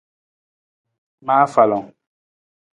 Ma 1.25 1.35
afalang. 1.45 1.87